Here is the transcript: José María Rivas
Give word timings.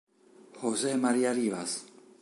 José 0.61 0.97
María 0.97 1.31
Rivas 1.31 1.71